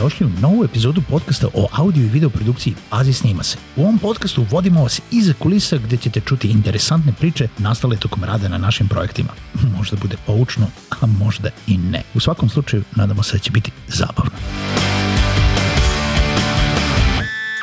[0.00, 3.58] Dobrodošli u novu epizodu podcasta o audio i video produkciji Pazi snima se.
[3.76, 8.48] U ovom podcastu vodimo vas iza kulisa gde ćete čuti interesantne priče nastale tokom rada
[8.48, 9.28] na našim projektima.
[9.76, 12.02] Možda bude poučno, a možda i ne.
[12.14, 14.30] U svakom slučaju, nadamo se da će biti zabavno.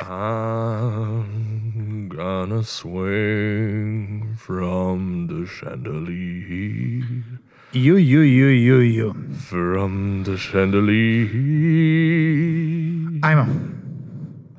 [0.10, 7.04] I'm gonna swing from the chandelier.
[7.78, 9.14] Ju, ju, ju, ju, ju.
[9.42, 11.28] From the chandelier.
[13.22, 13.46] Ajmo,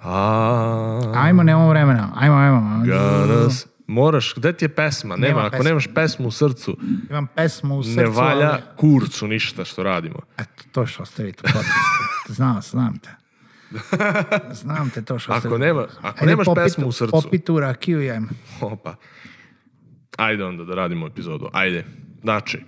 [0.03, 2.13] I'm ajmo, nemamo vremena.
[2.15, 2.61] Ajmo, ajmo.
[2.81, 3.51] gonna...
[3.51, 5.17] s- Moraš, gde ti je pesma?
[5.17, 5.65] Nema, Nema ako pesme.
[5.65, 6.77] nemaš pesmu u srcu,
[7.11, 7.97] Imam pesmu u srcu.
[7.97, 10.19] ne valja ali- kurcu ništa što radimo.
[10.39, 11.73] Eto, to što ostavite u podcastu.
[12.29, 13.11] Znam, znam te.
[14.53, 17.11] Znam te to što Ako nema- ako Ajde, nemaš popit- pesmu u srcu.
[17.13, 18.29] Popit tu rakiju ajmo.
[18.63, 18.95] Opa.
[20.17, 21.49] Ajde onda da radimo epizodu.
[21.53, 21.85] Ajde.
[22.21, 22.59] Znači,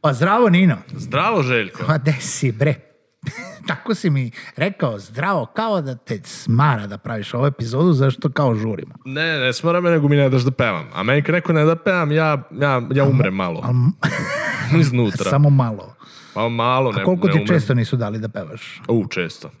[0.00, 0.76] Pa zdravo Nino.
[0.92, 1.84] zdravo Željko.
[1.86, 2.74] Pa gde si bre?
[3.68, 8.54] Tako si mi rekao zdravo, kao da te smara da praviš ovu epizodu, zašto kao
[8.54, 8.94] žurimo.
[9.04, 10.86] Ne, ne smara me, nego mi ne daš da pevam.
[10.94, 13.64] A meni kad neko ne da pevam, ja, ja, ja umrem malo.
[14.80, 15.30] Iznutra.
[15.34, 15.95] Samo malo.
[16.36, 17.54] Pa malo, ne, Koliko ne ti umrem.
[17.56, 18.80] često nisu dali da pevaš?
[18.88, 19.50] U, često.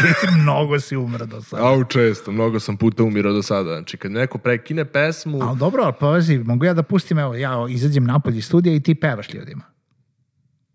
[0.00, 1.62] Znači, mnogo si umro do sada.
[1.66, 2.32] Au, često.
[2.32, 3.70] Mnogo sam puta umirao do sada.
[3.70, 5.38] Znači, kad neko prekine pesmu...
[5.42, 8.80] Ali dobro, ali pazi, mogu ja da pustim, evo, ja izađem napolje iz studija i
[8.80, 9.62] ti pevaš ljudima.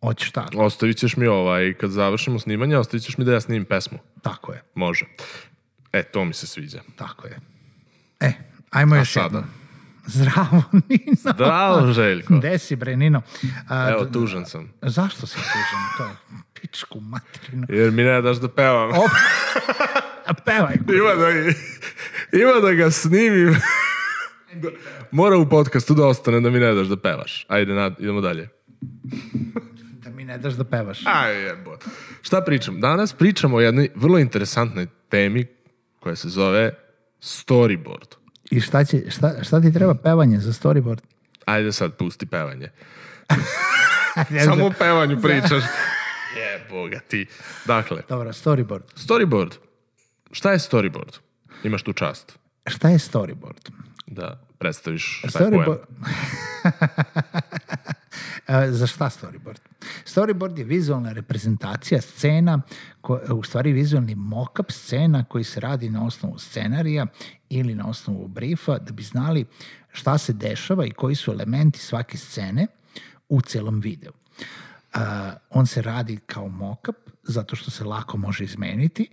[0.04, 0.58] Hoćeš tako?
[0.58, 3.98] Ostavit ćeš mi ovaj, kad završimo snimanje, ostavit ćeš mi da ja snimim pesmu.
[4.22, 5.06] Tako je, Može.
[5.94, 6.80] E, to mi se sviđa.
[6.96, 7.40] tako je.
[8.20, 8.34] E,
[8.70, 9.44] ajmo još sada?
[10.08, 11.34] Zdravo, Nino.
[11.34, 12.38] Zdravo, Željko.
[12.38, 13.22] Gde si, bre, Nino?
[13.68, 14.72] A, Evo, tužan sam.
[14.82, 15.84] Zašto si tužan?
[15.98, 16.10] To je
[16.54, 17.66] pičku materinu.
[17.70, 18.90] Jer mi ne daš da pevam.
[18.90, 19.10] Op.
[20.26, 20.76] A pevaj.
[21.00, 21.30] Ima da,
[22.40, 23.56] ima da ga snimim.
[25.12, 27.46] Mora u podcastu da ostane da mi ne daš da pevaš.
[27.48, 28.50] Ajde, nad, idemo dalje.
[30.04, 31.00] Da mi ne daš da pevaš.
[31.06, 31.78] Aj, jebo.
[32.22, 32.80] Šta pričam?
[32.82, 35.46] Danas pričamo o jednoj vrlo interesantnoj temi
[36.00, 36.74] koja se zove
[37.22, 38.16] storyboard.
[38.50, 41.00] I šta, će, šta, šta ti treba pevanje za storyboard?
[41.46, 42.70] Ajde sad, pusti pevanje.
[44.46, 45.64] Samo o pevanju pričaš.
[46.40, 47.26] Jeboga ti.
[47.66, 48.84] Dakle, Dobro, storyboard.
[48.96, 49.54] storyboard.
[50.32, 51.18] Šta je storyboard?
[51.64, 53.70] Imaš tu čast Šta je storyboard?
[54.08, 55.66] da predstaviš taj Storyboard...
[55.66, 55.80] pojam.
[58.50, 59.60] E, za šta storyboard?
[60.06, 62.62] Storyboard je vizualna reprezentacija scena,
[63.02, 67.06] ko, u stvari vizualni mock-up scena koji se radi na osnovu scenarija
[67.50, 69.46] ili na osnovu briefa da bi znali
[69.92, 72.68] šta se dešava i koji su elementi svake scene
[73.30, 74.12] u celom videu.
[74.96, 75.02] Uh,
[75.50, 79.10] on se radi kao mock-up zato što se lako može izmeniti,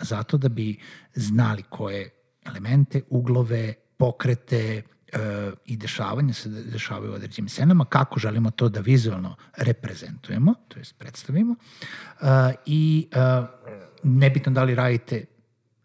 [0.00, 0.78] zato da bi
[1.14, 2.10] znali koje
[2.44, 4.82] elemente, uglove, pokrete
[5.12, 5.18] uh,
[5.64, 10.98] i dešavanja se dešavaju u određenim scenama, kako želimo to da vizualno reprezentujemo, to jest
[10.98, 11.54] predstavimo.
[12.20, 12.28] Uh,
[12.66, 13.18] I uh,
[14.02, 15.24] nebitno da li radite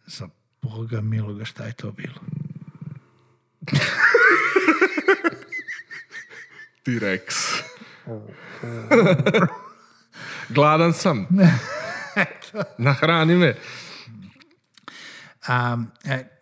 [0.06, 0.28] za
[0.62, 2.16] Boga miloga šta je to bilo.
[6.84, 7.36] T-Rex.
[10.56, 11.28] Gladan sam.
[12.78, 13.56] Nahrani me.
[15.50, 16.37] Um, e,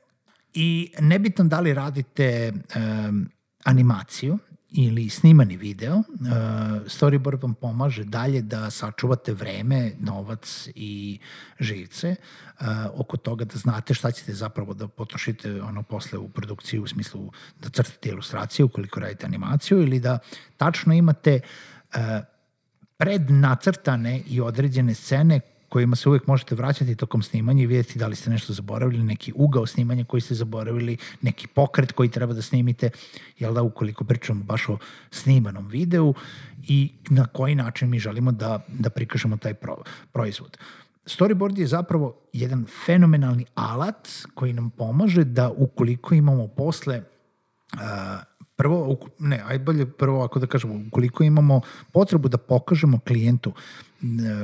[0.56, 3.30] I nebitno da li radite um,
[3.64, 4.38] animaciju
[4.72, 6.04] ili snimani video, uh,
[6.86, 11.20] storyboard vam pomaže dalje da sačuvate vreme, novac i
[11.60, 12.16] živce
[12.60, 16.88] uh, oko toga da znate šta ćete zapravo da potrošite ono posle u produkciji u
[16.88, 20.20] smislu da crtate ilustraciju ukoliko radite animaciju ili da
[20.58, 21.40] tačno imate
[21.96, 22.00] uh,
[22.98, 25.40] prednacrtane i određene scene
[25.76, 29.34] kojima se uvijek možete vraćati tokom snimanja i vidjeti da li ste nešto zaboravili, neki
[29.36, 32.90] ugao snimanja koji ste zaboravili, neki pokret koji treba da snimite,
[33.40, 34.78] jel da, ukoliko pričamo baš o
[35.12, 36.14] snimanom videu
[36.68, 39.76] i na koji način mi želimo da, da prikažemo taj pro,
[40.14, 40.58] proizvod.
[41.06, 47.02] Storyboard je zapravo jedan fenomenalni alat koji nam pomaže da ukoliko imamo posle
[47.80, 48.20] a,
[48.56, 51.62] prvo, ne, aj bolje prvo ako da kažemo, ukoliko imamo
[51.92, 53.54] potrebu da pokažemo klijentu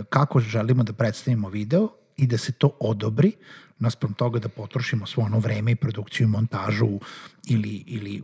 [0.10, 3.31] kako želimo da predstavimo video i da se to odobri,
[3.80, 7.00] naspram toga da potrošimo svo ono vreme i produkciju, montažu
[7.48, 8.24] ili, ili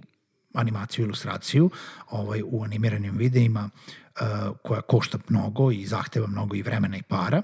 [0.54, 1.70] animaciju, ilustraciju
[2.10, 7.42] ovaj, u animiranim videima uh, koja košta mnogo i zahteva mnogo i vremena i para.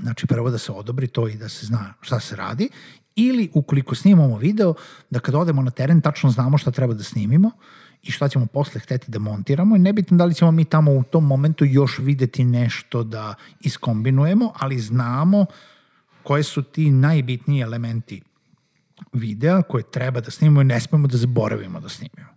[0.00, 2.68] Znači, prvo da se odobri to i da se zna šta se radi.
[3.16, 4.74] Ili, ukoliko snimamo video,
[5.10, 7.50] da kad odemo na teren tačno znamo šta treba da snimimo
[8.02, 11.02] i šta ćemo posle hteti da montiramo i nebitno da li ćemo mi tamo u
[11.02, 15.46] tom momentu još videti nešto da iskombinujemo, ali znamo
[16.22, 18.22] koje su ti najbitniji elementi
[19.12, 22.32] videa koje treba da snimimo i ne smemo da zaboravimo da snimimo.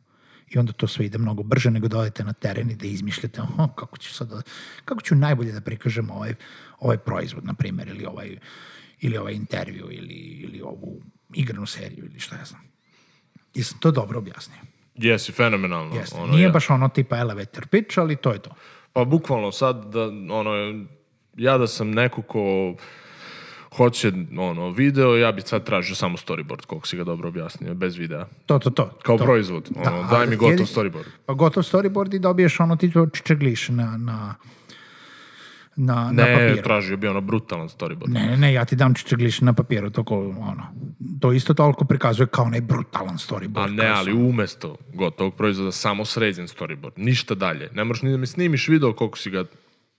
[0.50, 3.42] I onda to sve ide mnogo brže nego da odete na teren i da izmišljate
[3.42, 4.42] aha, kako ću sad da,
[4.86, 6.34] kako ću najbolje da prikažem ovaj,
[6.80, 8.38] ovaj proizvod, na primjer, ili ovaj,
[9.02, 11.02] ili ovaj intervju, ili, ili ovu
[11.34, 12.62] igranu seriju, ili šta ja znam.
[13.56, 14.75] Jesam to dobro objasnio?
[14.96, 15.96] Jesi, fenomenalno.
[15.96, 16.18] Jeste.
[16.18, 18.50] Ono, Nije ja- baš ono tipa elevator pitch, ali to je to.
[18.94, 20.04] Pa bukvalno sad da,
[20.34, 20.84] ono,
[21.36, 22.76] ja da sam neko ko
[23.72, 27.96] hoće ono, video, ja bih sad tražio samo storyboard, koliko si ga dobro objasnio, bez
[27.98, 28.26] videa.
[28.46, 28.90] To, to, to.
[29.04, 29.24] Kao to.
[29.24, 29.70] proizvod.
[29.78, 31.06] Ono, Da, daj mi gotov storyboard.
[31.26, 34.36] Pa gotov storyboard i dobiješ ono ti čičegliš na, na,
[35.78, 36.64] na, na Ne, papiru.
[36.64, 38.10] tražio bi ono brutalan storyboard.
[38.10, 40.64] Ne, ne, ne, ja ti dam čičegliš na papiru, to, ko, ono,
[41.22, 43.64] to isto toliko prikazuje kao onaj brutalan storyboard.
[43.64, 46.92] A ne, ali su- umesto gotovog proizvoda samo sređen storyboard.
[46.98, 47.70] Ništa dalje.
[47.74, 49.46] Ne možeš ni da mi snimiš video koliko si ga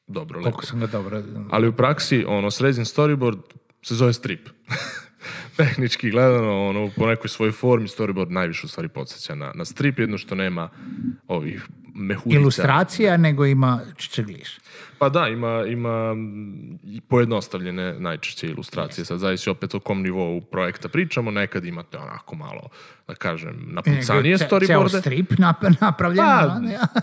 [0.07, 0.51] dobro lepo.
[0.51, 1.23] Koliko sam ga dobro...
[1.51, 3.39] Ali u praksi, ono, sređen storyboard
[3.83, 4.49] se zove strip.
[5.57, 9.99] Tehnički gledano, ono, po nekoj svojoj formi storyboard najviše u stvari podsjeća na, na strip,
[9.99, 10.69] jedno što nema
[11.29, 12.41] ovih mehudica.
[12.41, 14.59] Ilustracija, nego ima čičegliš.
[14.99, 16.15] Pa da, ima, ima
[17.09, 19.05] pojednostavljene najčešće ilustracije.
[19.05, 21.31] Sad zavisi opet o kom nivou projekta pričamo.
[21.31, 22.69] Nekad imate onako malo,
[23.09, 25.01] da kažem, napucanije Ce- Ceo storyboarde.
[25.01, 26.25] strip nap- napravljen.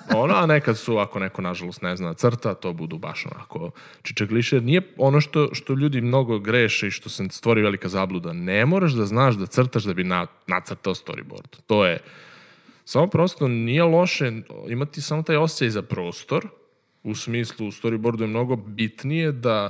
[0.10, 3.72] Pa, ono, a nekad su, ako neko nažalost ne zna crta, to budu baš onako
[4.02, 4.62] čičegliše.
[4.62, 8.34] Nije ono što, što ljudi mnogo greše i što se stvori velika zabluda.
[8.34, 11.58] Ne moraš da znaš da crtaš da bi na, nacrtao storyboard.
[11.68, 12.00] To je,
[12.86, 14.32] samo prosto nije loše
[14.70, 16.48] imati samo taj osjećaj za prostor,
[17.04, 19.70] u smislu u storyboardu je mnogo bitnije da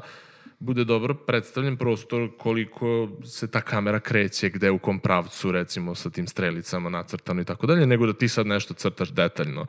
[0.59, 6.09] bude dobro predstavljen prostor koliko se ta kamera kreće, gde u kom pravcu, recimo sa
[6.09, 9.65] tim strelicama nacrtano i tako dalje, nego da ti sad nešto crtaš detaljno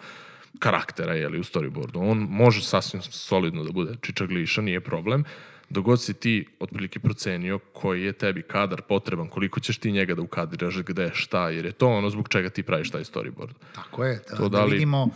[0.58, 2.11] karaktera jeli, u storyboardu.
[2.11, 5.25] On može sasvim solidno da bude čičagliša, nije problem,
[5.70, 10.22] dogod si ti otprilike procenio koji je tebi kadar potreban, koliko ćeš ti njega da
[10.22, 13.52] ukadiraš, gde, šta, jer je to ono zbog čega ti praviš taj storyboard.
[13.75, 15.11] Tako je, da, To da da li- vidimo uh,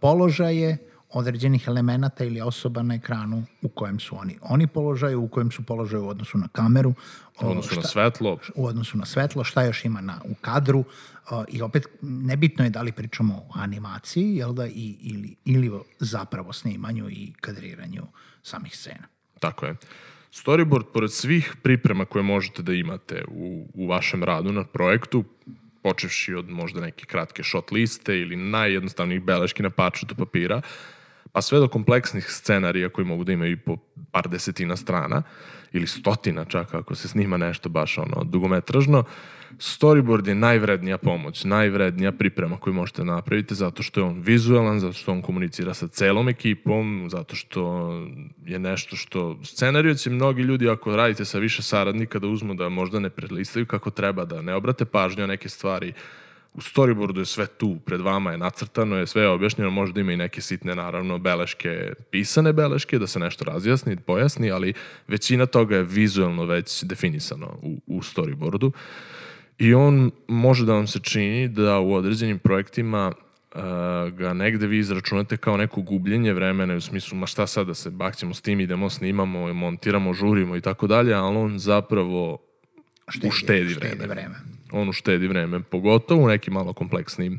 [0.00, 0.78] položaje
[1.10, 4.38] određenih elemenata ili osoba na ekranu u kojem su oni.
[4.42, 6.94] Oni položaju, u kojem su položaju u odnosu na kameru,
[7.42, 10.78] U odnosu na šta- svetlo, u odnosu na svetlo, šta još ima na, u kadru
[10.78, 10.86] uh,
[11.48, 16.52] i opet nebitno je da li pričamo o animaciji, jel da, i, ili, ili zapravo
[16.52, 18.02] snimanju i kadriranju
[18.42, 19.06] samih scena.
[19.40, 19.76] Tako je.
[20.32, 25.24] Storyboard, pored svih priprema koje možete da imate u, u vašem radu na projektu,
[25.82, 30.62] počevši od možda neke kratke shot liste ili najjednostavnijih beleški na parčetu papira,
[31.34, 33.76] pa sve do kompleksnih scenarija koji mogu da imaju i po
[34.10, 35.22] par desetina strana
[35.72, 39.04] ili stotina čak ako se snima nešto baš ono dugometražno,
[39.58, 44.92] storyboard je najvrednija pomoć, najvrednija priprema koju možete napraviti zato što je on vizualan, zato
[44.92, 47.90] što on komunicira sa celom ekipom, zato što
[48.44, 52.68] je nešto što scenariju će mnogi ljudi ako radite sa više saradnika da uzmu da
[52.68, 55.92] možda ne prelistaju kako treba, da ne obrate pažnju na neke stvari,
[56.54, 60.12] u storyboardu je sve tu, pred vama je nacrtano, je sve je objašnjeno, možda ima
[60.12, 64.72] i neke sitne, naravno, beleške, pisane beleške, da se nešto razjasni, pojasni, ali
[65.08, 68.70] većina toga je vizualno već definisano u, u storyboardu.
[69.58, 73.12] I on može da vam se čini da u određenim projektima
[73.54, 73.60] uh,
[74.18, 77.90] ga negde vi izračunate kao neko gubljenje vremena u smislu, ma šta sad da se
[77.90, 82.38] bakćemo s tim, idemo, snimamo, montiramo, žurimo i tako dalje, ali on zapravo
[83.26, 83.94] uštedi vreme.
[83.94, 84.53] Štedi vreme.
[84.74, 87.38] On uštedi vreme, pogotovo u nekim malo kompleksnim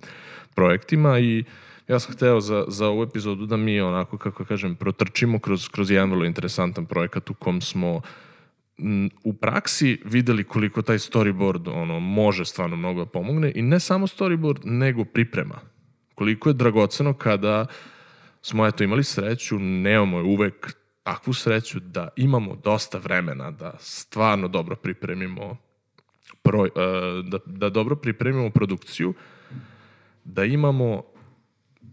[0.53, 1.43] projektima i
[1.87, 5.91] ja sam hteo za, za ovu epizodu da mi onako, kako kažem, protrčimo kroz, kroz
[5.91, 8.01] jedan vrlo interesantan projekat u kom smo
[9.23, 14.07] u praksi videli koliko taj storyboard ono, može stvarno mnogo da pomogne i ne samo
[14.07, 15.59] storyboard, nego priprema.
[16.15, 17.65] Koliko je dragoceno kada
[18.41, 24.47] smo eto imali sreću, nemamo je uvek takvu sreću da imamo dosta vremena da stvarno
[24.47, 25.57] dobro pripremimo
[26.41, 26.69] pro, e,
[27.23, 29.13] da, da dobro pripremimo produkciju,
[30.23, 31.03] da imamo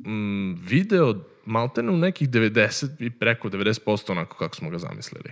[0.06, 5.30] mm, video maltene u nekih 90 i preko 90% onako kako smo ga zamislili.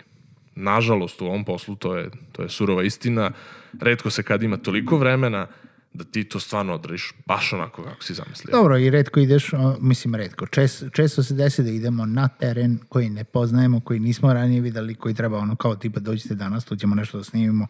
[0.54, 3.32] Nažalost, u ovom poslu to je, to je surova istina.
[3.80, 5.46] Redko se kad ima toliko vremena
[5.92, 8.52] da ti to stvarno odradiš baš onako kako si zamislio.
[8.52, 13.10] Dobro, i redko ideš, mislim redko, čes, često se desi da idemo na teren koji
[13.10, 16.94] ne poznajemo, koji nismo ranije videli, koji treba ono kao tipa dođite danas, tu ćemo
[16.94, 17.66] nešto da snimimo,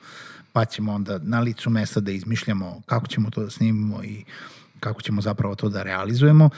[0.53, 4.25] pa ćemo onda na licu mesta da izmišljamo kako ćemo to da snimimo i
[4.81, 6.51] kako ćemo zapravo to da realizujemo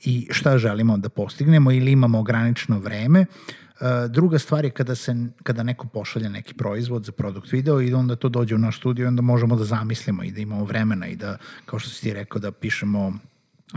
[0.00, 3.20] i šta želimo da postignemo ili imamo ograničeno vreme.
[3.20, 3.26] E,
[4.08, 8.16] druga stvar je kada, se, kada neko pošalje neki proizvod za produkt video i onda
[8.16, 11.16] to dođe u naš studio i onda možemo da zamislimo i da imamo vremena i
[11.16, 13.12] da, kao što si ti rekao, da pišemo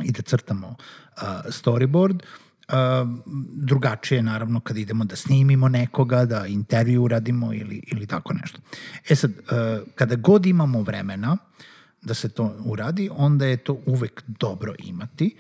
[0.04, 2.20] i da crtamo uh, storyboard.
[2.68, 2.76] Uh,
[3.54, 8.60] drugačije naravno kad idemo da snimimo nekoga, da intervju uradimo ili, ili tako nešto.
[9.10, 11.38] E sad, uh, kada god imamo vremena
[12.02, 15.36] da se to uradi, onda je to uvek dobro imati,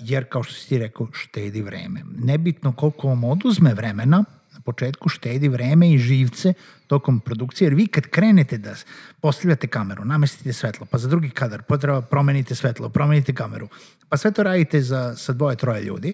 [0.00, 2.02] jer kao što si ti rekao, štedi vreme.
[2.18, 4.24] Nebitno koliko vam oduzme vremena,
[4.56, 6.52] na početku štedi vreme i živce
[6.86, 8.74] tokom produkcije, jer vi kad krenete da
[9.20, 13.68] postavljate kameru, namestite svetlo, pa za drugi kadar potreba promenite svetlo, promenite kameru,
[14.08, 16.12] pa sve to radite za, sa dvoje, troje ljudi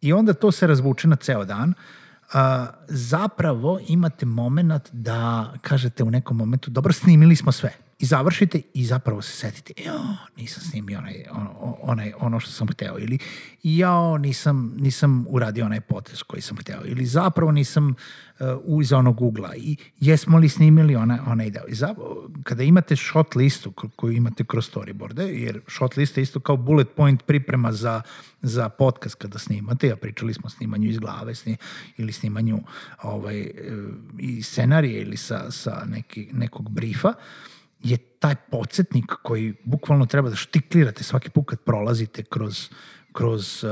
[0.00, 1.74] i onda to se razvuče na ceo dan,
[2.32, 8.60] a, zapravo imate moment da kažete u nekom momentu, dobro, snimili smo sve, i završite
[8.74, 10.00] i zapravo se setite, jo,
[10.36, 12.98] nisam snimio onaj, ono, onaj, ono što sam hteo.
[12.98, 13.18] Ili
[13.62, 16.80] jao, nisam, nisam uradio onaj potez koji sam hteo.
[16.84, 19.56] Ili zapravo nisam uh, uz onog ugla.
[19.56, 21.64] I jesmo li snimili onaj, onaj deo.
[21.68, 26.40] I zapravo, kada imate shot listu koju imate kroz storyboarde, jer shot lista je isto
[26.40, 28.02] kao bullet point priprema za,
[28.42, 31.56] za podcast kada snimate, ja pričali smo o snimanju iz glave sni,
[31.96, 32.60] ili snimanju
[33.02, 33.48] ovaj, uh,
[34.18, 37.14] i scenarije ili sa, sa neki, nekog briefa, uh,
[37.82, 42.70] je taj podsjetnik koji bukvalno treba da štiklirate svaki put kad prolazite kroz
[43.18, 43.70] kroz uh,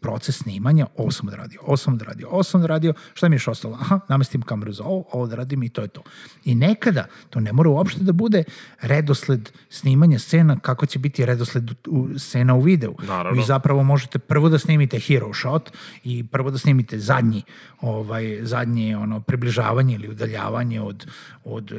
[0.00, 3.48] proces snimanja, ovo sam odradio, ovo sam odradio, ovo sam odradio, šta mi je još
[3.48, 3.78] ostalo?
[3.80, 6.02] Aha, namestim kameru za ovo, ovo odradim i to je to.
[6.44, 8.44] I nekada, to ne mora uopšte da bude
[8.80, 12.94] redosled snimanja scena, kako će biti redosled u, scena u videu.
[13.02, 13.40] Naravno.
[13.40, 15.70] Vi zapravo možete prvo da snimite hero shot
[16.04, 17.42] i prvo da snimite zadnji,
[17.80, 21.06] ovaj, zadnje ono, približavanje ili udaljavanje od,
[21.44, 21.78] od uh,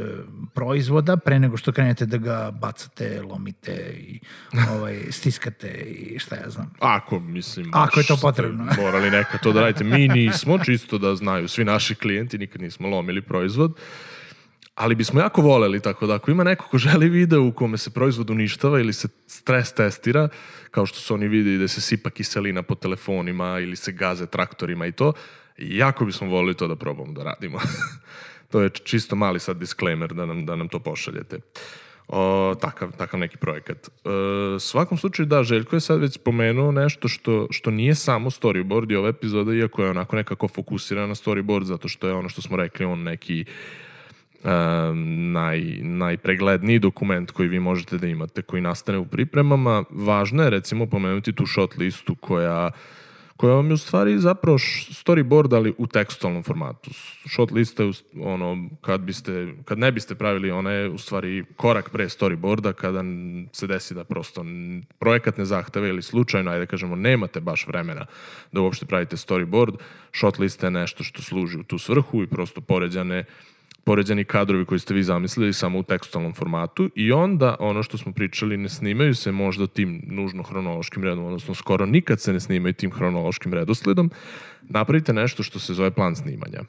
[0.53, 4.20] proizvoda pre nego što krenete da ga bacate, lomite i
[4.72, 6.74] ovaj, stiskate i šta ja znam.
[6.95, 8.65] Ako, mislim, Ako je to potrebno.
[8.77, 9.83] morali neka to da radite.
[9.83, 13.79] Mi nismo, čisto da znaju svi naši klijenti, nikad nismo lomili proizvod.
[14.75, 17.89] Ali bismo jako voleli, tako da ako ima neko ko želi video u kome se
[17.89, 20.29] proizvod uništava ili se stres testira,
[20.71, 24.86] kao što su oni vidi da se sipa kiselina po telefonima ili se gaze traktorima
[24.86, 25.13] i to,
[25.57, 27.60] jako bismo volili to da probamo da radimo.
[28.51, 31.39] to je čisto mali sad disclaimer da nam, da nam to pošaljete.
[32.08, 33.88] O, takav, takav neki projekat.
[33.88, 33.89] E,
[34.60, 38.96] svakom slučaju, da, Željko je sad već spomenuo nešto što, što nije samo storyboard i
[38.96, 42.58] ova epizoda, iako je onako nekako fokusirana na storyboard, zato što je ono što smo
[42.58, 43.46] rekli, on neki
[44.43, 49.84] um, naj, najpregledniji dokument koji vi možete da imate, koji nastane u pripremama.
[49.89, 52.72] Važno je recimo pomenuti tu shot listu koja
[53.41, 56.91] koja vam je u stvari zapravo storyboard, ali u tekstualnom formatu.
[57.29, 61.89] Shot lista je ono, kad, biste, kad ne biste pravili, ona je u stvari korak
[61.89, 63.03] pre storyboarda, kada
[63.53, 64.45] se desi da prosto
[65.00, 68.05] projekat ne zahteve ili slučajno, ajde da kažemo, nemate baš vremena
[68.51, 69.75] da uopšte pravite storyboard,
[70.13, 73.50] shot lista je nešto što služi u tu svrhu i prosto poređane uh,
[73.83, 78.13] poređani kadrovi koji ste vi zamislili samo u tekstualnom formatu i onda ono što smo
[78.13, 82.73] pričali ne snimaju se možda tim nužno hronološkim redom, odnosno skoro nikad se ne snimaju
[82.73, 84.11] tim hronološkim redosledom,
[84.61, 86.61] napravite nešto što se zove plan snimanja.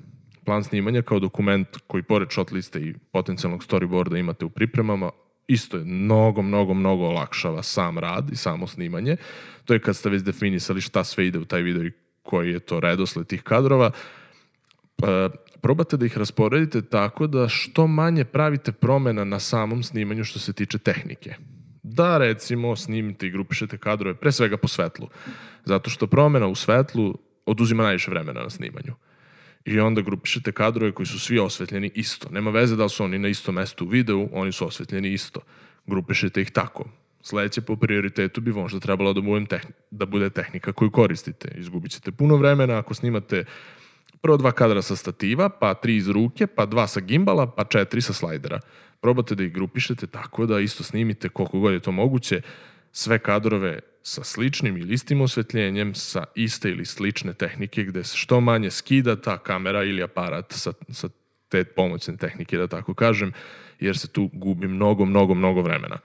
[0.44, 5.10] Plan snimanja kao dokument koji pored shot liste i potencijalnog storyboarda imate u pripremama,
[5.48, 9.16] isto je mnogo, mnogo, mnogo olakšava sam rad i samo snimanje.
[9.64, 11.92] To je kad ste već definisali šta sve ide u taj video i
[12.22, 13.90] koji je to redosled tih kadrova.
[15.62, 20.52] Probate da ih rasporedite tako da što manje pravite promena na samom snimanju što se
[20.52, 21.34] tiče tehnike.
[21.82, 25.08] Da, recimo, snimite i grupišete kadrove, pre svega po svetlu.
[25.64, 28.94] Zato što promena u svetlu oduzima najviše vremena na snimanju.
[29.64, 32.28] I onda grupišete kadrove koji su svi osvetljeni isto.
[32.30, 35.40] Nema veze da li su oni na istom mestu u videu, oni su osvetljeni isto.
[35.86, 36.84] Grupišete ih tako.
[37.20, 41.54] Sledeće po prioritetu bi možda trebalo da, tehni, da bude tehnika koju koristite.
[41.54, 43.44] Izgubit ćete puno vremena ako snimate
[44.20, 48.00] prvo dva kadra sa stativa, pa tri iz ruke, pa dva sa gimbala, pa četiri
[48.00, 48.60] sa slajdera.
[49.00, 52.40] Probate da ih grupišete tako da isto snimite koliko god je to moguće
[52.92, 58.40] sve kadrove sa sličnim ili istim osvetljenjem, sa iste ili slične tehnike gde se što
[58.40, 61.08] manje skida ta kamera ili aparat sa, sa
[61.48, 63.32] te pomoćne tehnike, da tako kažem,
[63.80, 65.98] jer se tu gubi mnogo, mnogo, mnogo vremena.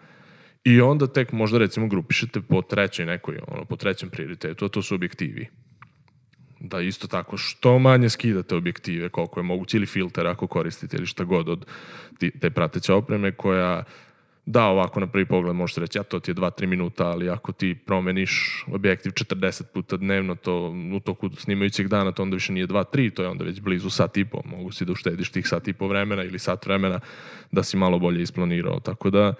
[0.64, 4.82] I onda tek možda recimo grupišete po trećoj nekoj, ono, po trećem prioritetu, a to
[4.82, 5.48] su objektivi
[6.60, 11.06] da isto tako što manje skidate objektive koliko je moguće ili filter ako koristite ili
[11.06, 11.66] šta god od
[12.40, 13.84] te prateće opreme koja
[14.48, 17.52] da ovako na prvi pogled možete reći ja to ti je 2-3 minuta ali ako
[17.52, 22.68] ti promeniš objektiv 40 puta dnevno to u toku snimajućeg dana to onda više nije
[22.68, 24.42] 2-3 to je onda već blizu sat i po.
[24.46, 27.00] Mogu si da uštediš tih sat i po vremena ili sat vremena
[27.52, 28.80] da si malo bolje isplanirao.
[28.80, 29.34] Tako da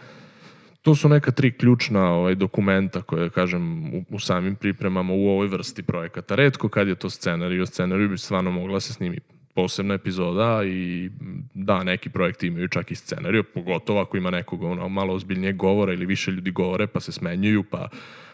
[0.88, 5.48] to su neka tri ključna ovaj, dokumenta koje, kažem, u, u samim pripremama u ovoj
[5.48, 6.36] vrsti projekata.
[6.36, 9.20] Redko kad je to scenarij, o scenariju bi stvarno mogla se snimi
[9.56, 11.10] posebna epizoda i
[11.54, 15.94] da, neki projekti imaju čak i scenariju, pogotovo ako ima nekog ono, malo ozbiljnije govora
[15.94, 17.90] ili više ljudi govore pa se smenjuju, pa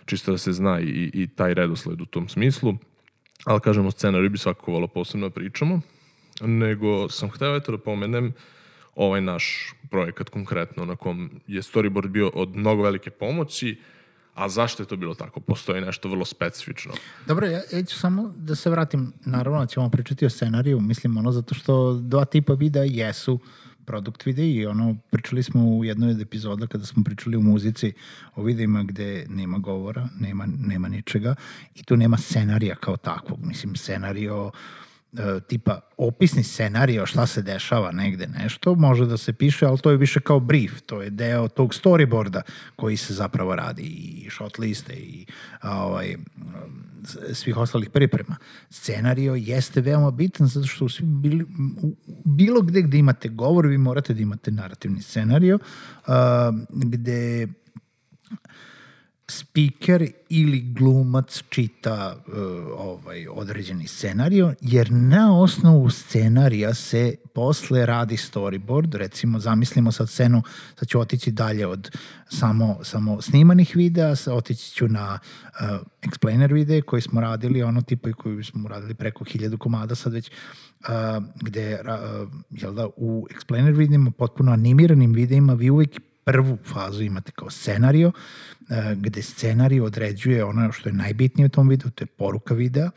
[0.05, 2.75] čisto da se zna i, i taj redosled u tom smislu.
[3.45, 5.81] Ali kažemo, scenariju bi svakako volao posebno da pričamo,
[6.41, 8.33] nego sam hteo eto da pomenem
[8.95, 13.77] ovaj naš projekat konkretno na kom je storyboard bio od mnogo velike pomoći,
[14.35, 15.39] A zašto je to bilo tako?
[15.39, 16.93] Postoji nešto vrlo specifično.
[17.27, 21.17] Dobro, ja, ja ću samo da se vratim, naravno da ćemo pričati o scenariju, mislim
[21.17, 23.39] ono zato što dva tipa videa jesu
[23.85, 27.93] produkt videi i ono, pričali smo u jednoj od epizoda kada smo pričali o muzici,
[28.35, 31.35] o videima gde nema govora, nema, nema ničega
[31.75, 33.39] i tu nema scenarija kao takvog.
[33.45, 34.51] Mislim, scenario
[35.47, 39.97] tipa opisni scenario šta se dešava negde nešto, može da se piše, ali to je
[39.97, 42.41] više kao brief, to je deo tog storyboarda
[42.75, 45.25] koji se zapravo radi i shot liste i
[45.63, 46.15] ovaj,
[47.33, 48.35] svih ostalih priprema.
[48.69, 51.45] Scenario jeste veoma bitan zato što svi bili,
[52.25, 56.13] bilo gde gde imate govor, vi morate da imate narativni scenario uh,
[56.69, 57.47] gde
[59.39, 62.33] speaker ili glumac čita uh,
[62.77, 70.41] ovaj određeni scenario, jer na osnovu scenarija se posle radi storyboard, recimo zamislimo sad scenu,
[70.79, 71.91] sad ću otići dalje od
[72.29, 78.09] samo, samo snimanih videa, otići ću na uh, explainer videe koji smo radili, ono tipa
[78.09, 83.27] i koji smo radili preko hiljadu komada sad već, uh, gde, uh, jel da, u
[83.31, 88.11] explainer videima, potpuno animiranim videima, vi uvijek prvu fazu imate kao scenario,
[88.69, 92.89] e, gde scenario određuje ono što je najbitnije u tom videu, to je poruka videa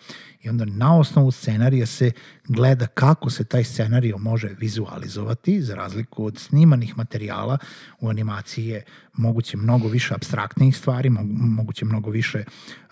[0.42, 2.10] i onda na osnovu scenarija se
[2.48, 7.58] gleda kako se taj scenario može vizualizovati, za razliku od snimanih materijala
[8.00, 12.44] u animaciji je moguće mnogo više abstraktnih stvari, moguće mnogo više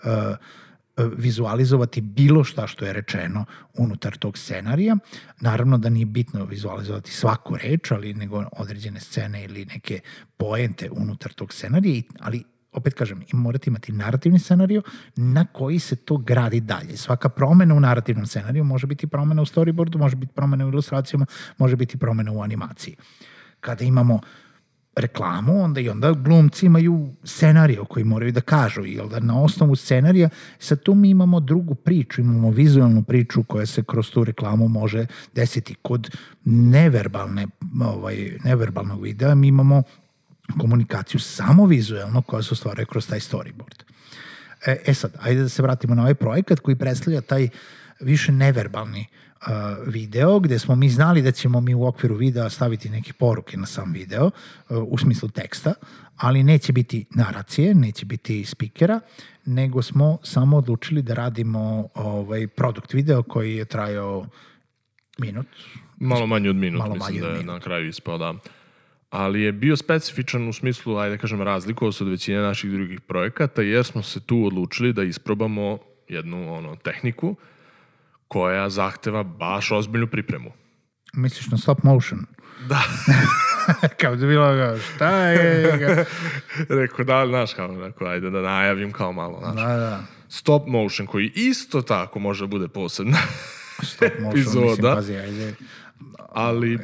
[0.03, 0.09] uh,
[0.97, 4.97] vizualizovati bilo šta što je rečeno unutar tog scenarija.
[5.39, 9.99] Naravno da nije bitno vizualizovati svaku reč, ali nego određene scene ili neke
[10.37, 14.81] poente unutar tog scenarija, ali opet kažem, i morate imati narativni scenariju
[15.15, 16.97] na koji se to gradi dalje.
[16.97, 21.25] Svaka promena u narativnom scenariju može biti promena u storyboardu, može biti promena u ilustracijama,
[21.57, 22.95] može biti promena u animaciji.
[23.59, 24.21] Kada imamo uh,
[24.95, 29.75] reklamu, onda i onda glumci imaju scenariju koji moraju da kažu i da na osnovu
[29.75, 30.29] scenarija
[30.59, 35.05] sad tu mi imamo drugu priču, imamo vizualnu priču koja se kroz tu reklamu može
[35.35, 35.75] desiti.
[35.81, 37.47] Kod neverbalne,
[37.81, 39.83] ovaj, neverbalnog videa mi imamo
[40.59, 43.83] komunikaciju samo vizualno koja se ostvaruje kroz taj storyboard.
[44.65, 47.49] E, e sad, ajde da se vratimo na ovaj projekat koji predstavlja taj
[47.99, 49.05] više neverbalni
[49.85, 53.65] video gde smo mi znali da ćemo mi u okviru videa staviti neke poruke na
[53.65, 54.31] sam video
[54.69, 55.73] u smislu teksta,
[56.17, 58.99] ali neće biti naracije, neće biti spikera,
[59.45, 64.27] nego smo samo odlučili da radimo ovaj produkt video koji je trajao
[65.17, 65.47] minut.
[65.97, 68.33] Malo manje od minut, malo mislim da je na kraju ispao, da.
[69.09, 73.01] Ali je bio specifičan u smislu, ajde da kažem, razlikovao se od većine naših drugih
[73.01, 75.77] projekata, jer smo se tu odlučili da isprobamo
[76.07, 77.35] jednu ono, tehniku uh,
[78.27, 80.51] koja zahteva baš ozbiljnu pripremu.
[81.13, 82.19] Misliš na stop motion?
[82.69, 82.81] Da.
[84.01, 85.75] kao da bilo ga, šta je?
[86.81, 89.55] rekao, da, znaš, kao, rekao, ajde da najavim kao malo, znaš.
[89.55, 90.03] Da, da.
[90.29, 93.17] Stop motion, koji isto tako može da bude posebna
[93.93, 94.67] Stop motion, epizoda.
[94.67, 95.53] mislim, pazi, ajde.
[96.29, 96.79] Ali,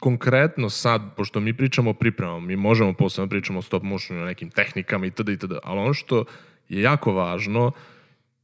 [0.00, 4.22] konkretno sad, pošto mi pričamo o pripremama, mi možemo posebno da pričamo o stop motionu,
[4.22, 5.28] o nekim tehnikama itd.
[5.28, 5.52] itd.
[5.62, 6.24] Ali ono što
[6.68, 7.72] je jako važno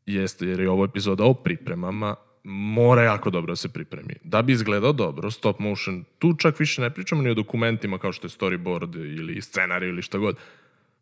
[0.07, 2.15] jeste, jer je ovo epizoda o pripremama,
[2.49, 4.15] mora jako dobro da se pripremi.
[4.25, 8.13] Da bi izgledao dobro, stop motion, tu čak više ne pričamo ni o dokumentima kao
[8.13, 10.37] što je storyboard ili scenarij ili šta god.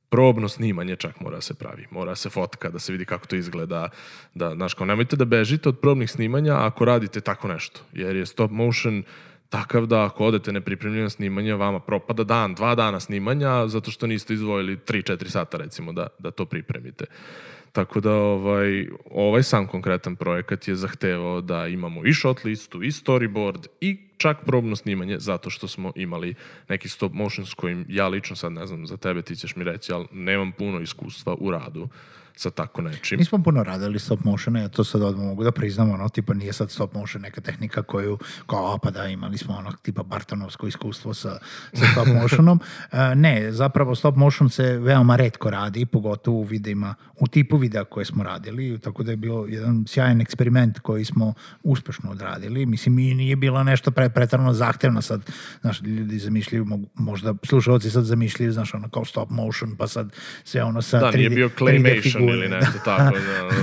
[0.08, 1.86] Probno snimanje čak mora se pravi.
[1.90, 3.88] Mora se fotka da se vidi kako to izgleda.
[4.34, 7.80] Da, znaš, kao nemojte da bežite od probnih snimanja ako radite tako nešto.
[7.92, 9.02] Jer je stop motion
[9.48, 14.34] takav da ako odete nepripremljeno snimanje, vama propada dan, dva dana snimanja, zato što niste
[14.34, 17.04] izvojili 3-4 sata recimo da, da to pripremite.
[17.04, 22.82] Uh, Tako da ovaj, ovaj sam konkretan projekat je zahtevao da imamo i shot listu,
[22.82, 26.34] i storyboard, i čak probno snimanje, zato što smo imali
[26.68, 29.64] neki stop motion s kojim ja lično sad ne znam, za tebe ti ćeš mi
[29.64, 31.88] reći, ali nemam puno iskustva u radu
[32.36, 33.18] sa tako nečim.
[33.18, 36.52] Nismo puno radili stop motiona, ja to sad odmah mogu da priznam, ono, tipa nije
[36.52, 41.14] sad stop motion neka tehnika koju, kao, pa da, imali smo ono, tipa Bartonovsko iskustvo
[41.14, 41.38] sa,
[41.72, 42.60] sa stop motionom.
[42.92, 47.84] uh, ne, zapravo stop motion se veoma redko radi, pogotovo u videima, u tipu videa
[47.84, 52.66] koje smo radili, tako da je bio jedan sjajan eksperiment koji smo uspešno odradili.
[52.66, 58.04] Mislim, i nije bilo nešto pre, pretarano zahtevno sad, znaš, ljudi zamišljaju, možda slušalci sad
[58.04, 60.12] zamišljaju, znaš, ono kao stop motion, pa sad
[60.44, 63.16] sve ono sa da, 3D, nije bio claymation ili nešto tako.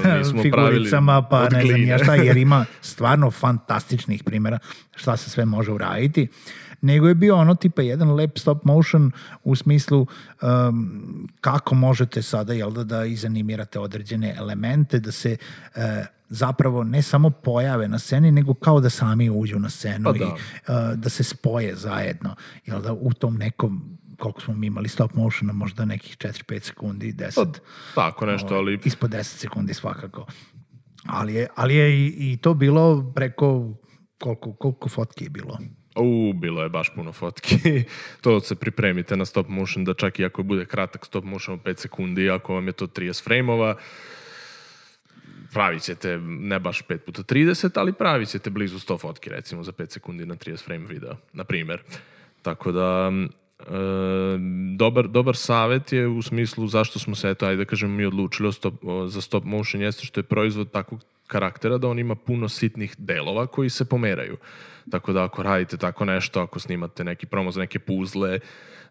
[0.04, 4.60] Da, mi smo figuricama, pa ne znam ja šta, jer ima stvarno fantastičnih primjera
[4.96, 6.28] šta se sve može uraditi
[6.82, 9.12] nego je bio ono tipa jedan lep stop motion
[9.44, 10.08] u smislu
[10.42, 15.38] um, kako možete sada jel da, da izanimirate određene elemente, da se
[15.76, 15.82] uh,
[16.30, 20.26] zapravo ne samo pojave na sceni, nego kao da sami uđu na scenu Pa da.
[20.26, 22.36] i uh, da se spoje zajedno.
[22.66, 27.14] Jel da u tom nekom koliko smo mi imali stop motiona, možda nekih 4-5 sekundi,
[27.14, 27.60] 10.
[27.96, 30.26] Pa, tako nešto, ali Ispod 10 sekundi svakako.
[31.06, 33.74] Ali je, ali je i, i to bilo preko
[34.20, 35.58] koliko, koliko fotki je bilo?
[35.96, 37.58] U, bilo je baš puno fotki.
[38.24, 41.64] to se pripremite na stop motion, da čak i ako bude kratak stop motion od
[41.64, 43.76] 5 sekundi, ako vam je to 30 frame-ova,
[45.54, 49.72] pravit ćete ne baš 5 puta 30, ali pravit ćete blizu 100 fotki, recimo, za
[49.72, 51.82] 5 sekundi na 30 frame videa, na primer.
[52.42, 53.12] Tako da,
[54.76, 58.54] dobar, dobar savet je u smislu zašto smo se, eto, ajde da kažem, mi odlučili
[58.54, 58.74] stop,
[59.08, 63.48] za stop motion, jeste što je proizvod takvog karaktera da on ima puno sitnih delova
[63.48, 64.38] koji se pomeraju.
[64.92, 68.40] Tako da ako radite tako nešto, ako snimate neki promo za neke puzle,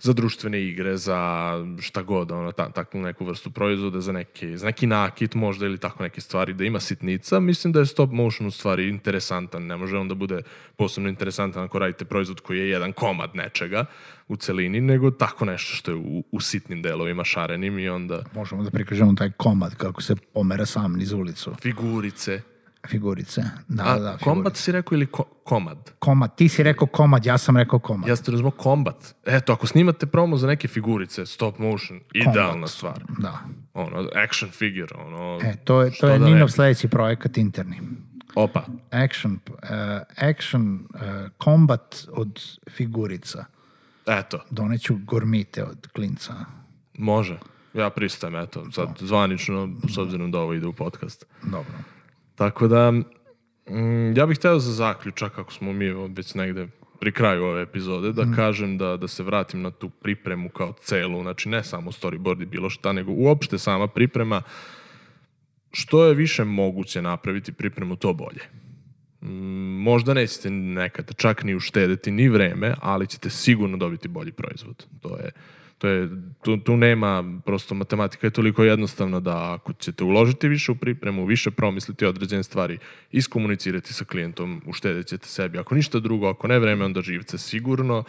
[0.00, 4.66] za društvene igre, za šta god, ono, ta, takvu neku vrstu proizvoda, za neki, za
[4.66, 8.46] neki nakit možda ili tako neke stvari, da ima sitnica, mislim da je stop motion
[8.46, 9.66] u stvari interesantan.
[9.66, 10.42] Ne može on da bude
[10.76, 13.84] posebno interesantan ako radite proizvod koji je jedan komad nečega
[14.28, 18.62] u celini, nego tako nešto što je u, u sitnim delovima šarenim i onda Možemo
[18.62, 21.54] da prikažemo taj komad kako se pomera sam niz ulicu.
[21.62, 22.42] figurice.
[22.88, 23.42] Figurice.
[23.68, 25.90] Da, A, da, kombat si rekao ili ko, komad?
[25.98, 26.36] Komad.
[26.36, 28.08] Ti si rekao komad, ja sam rekao komad.
[28.08, 29.14] Ja ste razumio kombat.
[29.26, 33.04] Eto, ako snimate promo za neke figurice, stop motion, idealna stvar.
[33.18, 33.38] Da.
[33.74, 35.38] Ono, action figure, ono...
[35.42, 37.80] E, to je, to je da Ninov sledeći projekat interni.
[38.34, 39.58] Opa, Action, uh,
[40.30, 41.00] action uh,
[41.38, 42.40] kombat od
[42.70, 43.44] figurica.
[44.06, 46.34] eto, Doneću gormite od klinca.
[46.98, 47.38] može.
[47.74, 51.26] Ja pristajem, eto, sad zvanično, s obzirom da ovo ide u podcast.
[51.42, 51.72] Dobro.
[52.40, 56.68] Tako da, mm, ja bih hteo za zaključak, ako smo mi već negde
[57.00, 61.22] pri kraju ove epizode, da kažem da, da se vratim na tu pripremu kao celu,
[61.22, 64.42] znači ne samo storyboard i bilo šta, nego uopšte sama priprema,
[65.72, 68.42] što je više moguće napraviti pripremu, to bolje.
[69.22, 74.86] Mm, možda nećete nekad čak ni uštedeti ni vreme, ali ćete sigurno dobiti bolji proizvod.
[75.00, 75.30] To je,
[75.80, 76.08] to je,
[76.42, 81.26] tu, tu nema, prosto matematika je toliko jednostavna da ako ćete uložiti više u pripremu,
[81.26, 82.78] više promisliti određene stvari,
[83.12, 85.58] iskomunicirati sa klijentom, uštedit ćete sebi.
[85.58, 88.04] Ako ništa drugo, ako ne vreme, onda živce sigurno,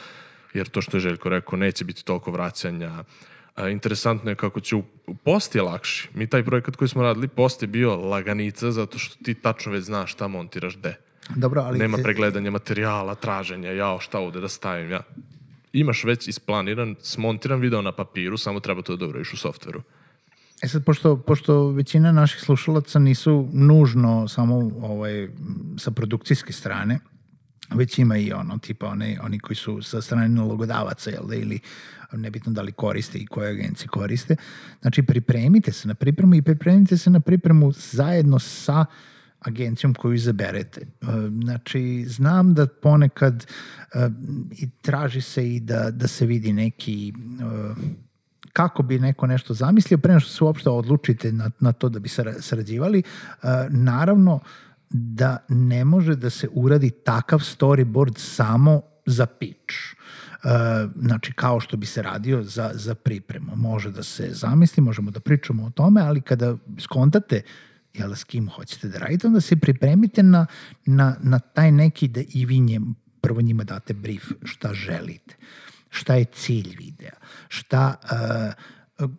[0.53, 3.03] jer to što je Željko rekao, neće biti toliko vraćanja.
[3.55, 6.09] A, interesantno je kako će u, u post je lakši.
[6.13, 9.83] Mi taj projekat koji smo radili, post je bio laganica zato što ti tačno već
[9.83, 10.95] znaš šta montiraš gde.
[11.35, 11.79] Dobro, ali...
[11.79, 15.01] Nema pregledanja materijala, traženja, jao šta ovde da stavim, ja.
[15.73, 19.81] Imaš već isplaniran, smontiran video na papiru, samo treba to da uradiš u softveru.
[20.61, 25.29] E sad, pošto, pošto većina naših slušalaca nisu nužno samo ovaj,
[25.77, 26.99] sa produkcijske strane,
[27.69, 31.59] već ima i ono, tipa one, oni koji su sa strane nalogodavaca, jel da, ili
[32.13, 34.35] nebitno da li koriste i koje agencije koriste.
[34.81, 38.85] Znači, pripremite se na pripremu i pripremite se na pripremu zajedno sa
[39.41, 40.81] agencijom koju izaberete.
[40.81, 41.05] E,
[41.43, 43.45] Znači, znam da ponekad
[43.93, 44.09] e,
[44.51, 47.13] i traži se i da, da se vidi neki e,
[48.53, 52.09] kako bi neko nešto zamislio pre što se uopšte odlučite na, na to da bi
[52.09, 53.03] sara- sarađivali.
[53.69, 54.39] Naravno
[54.89, 59.75] da ne može da se uradi takav storyboard samo za pitch.
[60.95, 63.55] Znači kao što bi se radio za, za pripremu.
[63.55, 67.41] Može da se zamisli, možemo da pričamo o tome, ali kada skontate
[67.93, 70.45] jel, s kim hoćete da radite, onda se pripremite na,
[70.85, 75.35] na, na taj neki da i vi njem, prvo njima date brief šta želite
[75.91, 77.15] šta je cilj videa,
[77.47, 77.95] šta,
[78.99, 79.09] uh,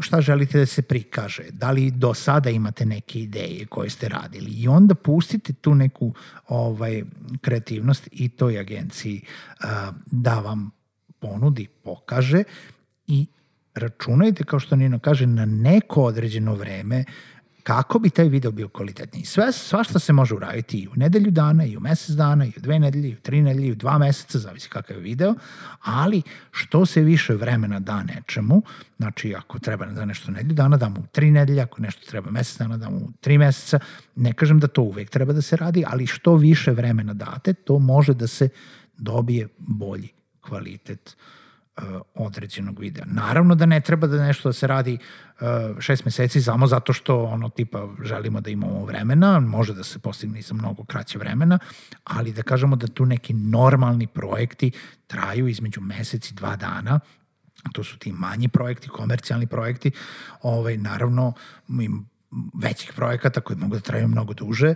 [0.00, 4.50] šta želite da se prikaže, da li do sada imate neke ideje koje ste radili
[4.50, 6.14] i onda pustite tu neku
[6.48, 7.02] ovaj,
[7.40, 9.68] kreativnost i toj agenciji uh,
[10.06, 10.70] da vam
[11.18, 12.42] ponudi, pokaže
[13.06, 13.26] i
[13.74, 17.04] računajte, kao što Nino kaže, na neko određeno vreme
[17.68, 19.24] kako bi taj video bio kvalitetniji.
[19.24, 22.60] Sve, svašta se može uraditi i u nedelju dana, i u mesec dana, i u
[22.60, 25.34] dve nedelje, i u tri nedelje, i u dva meseca, zavisi kakav je video,
[25.80, 28.62] ali što se više vremena da nečemu,
[28.96, 32.58] znači ako treba da nešto nedelju dana, da mu tri nedelje, ako nešto treba mesec
[32.58, 33.78] dana, da mu tri meseca,
[34.16, 37.78] ne kažem da to uvek treba da se radi, ali što više vremena date, to
[37.78, 38.48] može da se
[38.96, 40.08] dobije bolji
[40.40, 41.37] kvalitet uh,
[42.14, 43.04] određenog videa.
[43.06, 44.98] Naravno da ne treba da nešto da se radi
[45.40, 45.46] uh,
[45.80, 50.38] šest meseci samo zato što ono tipa želimo da imamo vremena, može da se postigne
[50.38, 51.58] i za mnogo kraće vremena,
[52.04, 54.70] ali da kažemo da tu neki normalni projekti
[55.06, 57.00] traju između mesec i dva dana,
[57.72, 59.90] to su ti manji projekti, komercijalni projekti,
[60.42, 61.32] ovaj, naravno
[61.68, 62.08] im
[62.54, 64.74] većih projekata koji mogu da traju mnogo duže,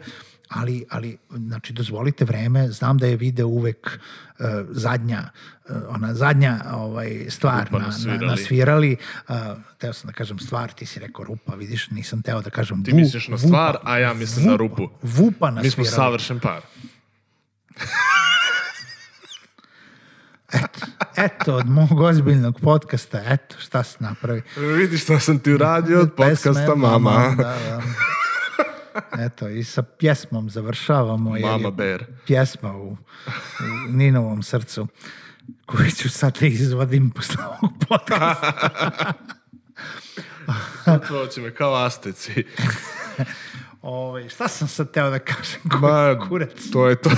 [0.55, 4.01] ali, ali znači, dozvolite vreme, znam da je video uvek
[4.39, 5.23] uh, zadnja,
[5.69, 8.27] uh, ona zadnja ovaj, stvar Rupa na, na, nasvirali.
[8.27, 8.97] na svirali.
[9.29, 9.35] Uh,
[9.79, 12.91] teo sam da kažem stvar, ti si rekao rupa, vidiš, nisam teo da kažem Ti
[12.91, 14.89] vu, misliš na vupa, stvar, a ja mislim na rupu.
[15.03, 15.97] Vupa na Mi smo svirali.
[15.97, 16.61] savršen par.
[21.17, 24.43] Eto, od mog ozbiljnog podcasta, eto, šta se napravi.
[24.57, 27.35] Vidi šta sam ti uradio od podcasta Pesme, Mama.
[27.37, 27.83] Da, da.
[29.19, 31.39] Eto, i sa pjesmom završavamo.
[31.39, 32.05] Mama Bear.
[32.27, 32.97] Pjesma u, u
[33.89, 34.87] Ninovom srcu,
[35.67, 39.13] koju ću sad da izvodim posle ovog podcasta.
[41.09, 42.33] To će me kao asteci.
[42.33, 43.25] Ove,
[43.83, 45.61] Ovaj, šta sam sad teo da kažem?
[45.65, 46.71] Ma, Kur, kurac.
[46.73, 47.11] to je to.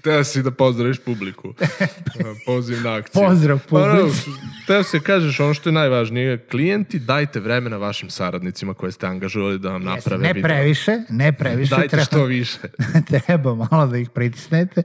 [0.00, 1.54] Hteo si da pozdraviš publiku.
[2.46, 3.22] Poziv na akciju.
[3.22, 4.30] Pozdrav Pa, no, publici.
[4.64, 6.38] Hteo si da kažeš ono što je najvažnije.
[6.38, 11.74] Klijenti, dajte vremena vašim saradnicima koje ste angažovali da vam naprave Ne previše, ne previše.
[11.74, 12.58] Dajte treba, što više.
[13.26, 14.82] treba malo da ih pritisnete.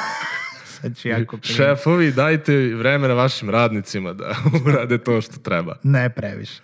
[0.80, 1.54] sad ću jako primiti.
[1.54, 5.76] Šefovi, dajte vremena vašim radnicima da urade to što treba.
[5.82, 6.62] Ne previše.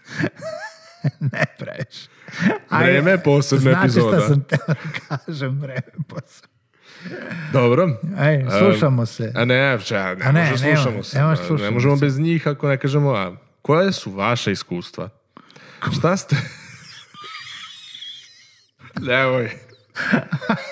[1.20, 2.08] ne previše.
[2.70, 4.16] Vreme je posebna znači epizoda.
[4.16, 6.57] šta sam teo da kažem, vreme je posebna.
[7.52, 7.88] Dobro.
[8.20, 9.32] Ej, slušamo se.
[9.34, 11.18] A ne, ča, ne, A ne, može nema, slušamo se.
[11.18, 12.04] nema Ne, slušamo ne možemo se.
[12.04, 15.08] bez njih ako ne kažemo, a koje su vaše iskustva?
[15.98, 16.36] Šta ste?
[19.00, 19.50] Nemoj.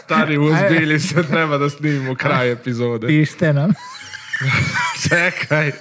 [0.05, 3.07] Stari uzbilji se, treba da snimimo kraj epizode.
[3.07, 3.71] Pište nam.
[5.09, 5.73] Čekaj,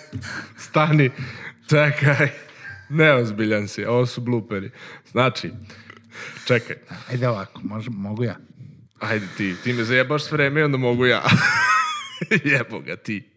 [0.57, 1.09] stani,
[1.69, 2.29] čekaj.
[2.89, 4.71] Neozbiljan si, ovo su bluperi.
[5.11, 5.51] Znači,
[6.47, 6.75] čekaj,
[7.09, 8.35] Ajde ovako, može, mogu ja.
[8.99, 11.23] Ajde ti, ti me zajebaš s vreme onda mogu ja.
[12.53, 13.29] Jebo ga ti.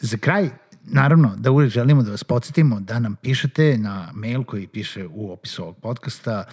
[0.00, 0.50] Za kraj,
[0.84, 5.32] naravno, da uvijek želimo da vas podsjetimo da nam pišete na mail koji piše u
[5.32, 6.44] opisu ovog podcasta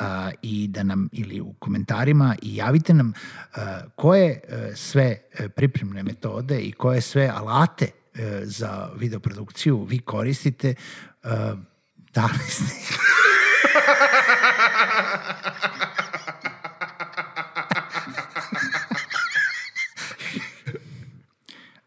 [0.00, 3.12] a, i da nam, ili u komentarima i javite nam
[3.54, 9.98] a, koje e, sve e, pripremne metode i koje sve alate e, za videoprodukciju vi
[9.98, 10.74] koristite.
[11.22, 11.54] A,
[12.14, 12.64] da li ste...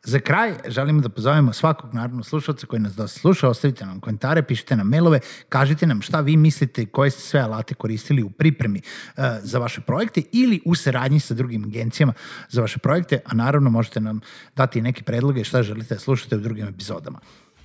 [0.07, 4.43] Za kraj želimo da pozovemo svakog naravno slušalca koji nas dosta sluša, ostavite nam komentare,
[4.43, 8.81] pišite nam mailove, kažite nam šta vi mislite koje ste sve alate koristili u pripremi
[8.81, 12.13] uh, za vaše projekte ili u saradnji sa drugim agencijama
[12.49, 14.19] za vaše projekte, a naravno možete nam
[14.55, 17.19] dati neke predloge šta želite da slušate u drugim epizodama.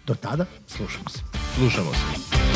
[0.06, 1.20] Do tada, slušamo se.
[1.56, 2.51] Slušamo se.